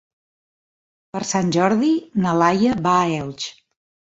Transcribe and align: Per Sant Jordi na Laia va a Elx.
Per 1.17 1.21
Sant 1.33 1.53
Jordi 1.57 1.91
na 2.25 2.35
Laia 2.41 2.81
va 2.89 2.99
a 3.03 3.07
Elx. 3.23 3.47